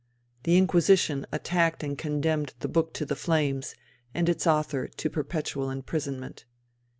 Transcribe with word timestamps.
The 0.45 0.57
Inquisition 0.57 1.27
attacked 1.31 1.83
and 1.83 1.95
condemned 1.95 2.55
the 2.61 2.67
book 2.67 2.91
to 2.95 3.05
the 3.05 3.15
flames, 3.15 3.75
and 4.15 4.27
its 4.27 4.47
author 4.47 4.87
to 4.87 5.09
perpetual 5.11 5.69
imprisonment. 5.69 6.43